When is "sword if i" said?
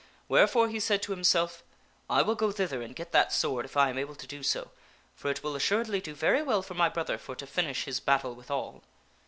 3.31-3.91